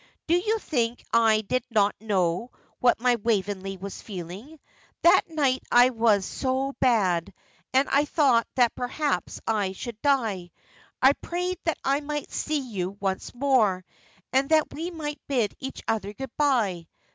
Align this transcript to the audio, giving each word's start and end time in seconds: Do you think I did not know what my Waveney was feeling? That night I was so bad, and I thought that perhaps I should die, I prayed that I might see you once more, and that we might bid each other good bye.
Do 0.25 0.33
you 0.35 0.57
think 0.57 1.05
I 1.13 1.41
did 1.41 1.63
not 1.69 1.93
know 2.01 2.49
what 2.79 2.99
my 2.99 3.17
Waveney 3.17 3.77
was 3.77 4.01
feeling? 4.01 4.59
That 5.03 5.29
night 5.29 5.61
I 5.71 5.91
was 5.91 6.25
so 6.25 6.73
bad, 6.79 7.31
and 7.71 7.87
I 7.87 8.05
thought 8.05 8.47
that 8.55 8.73
perhaps 8.73 9.39
I 9.45 9.73
should 9.73 10.01
die, 10.01 10.49
I 11.03 11.13
prayed 11.13 11.59
that 11.65 11.77
I 11.83 11.99
might 11.99 12.31
see 12.31 12.61
you 12.67 12.97
once 12.99 13.31
more, 13.35 13.85
and 14.33 14.49
that 14.49 14.73
we 14.73 14.89
might 14.89 15.21
bid 15.27 15.53
each 15.59 15.83
other 15.87 16.13
good 16.13 16.35
bye. 16.35 16.87